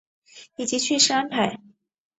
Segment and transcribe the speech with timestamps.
[0.55, 1.59] 以及叙事安排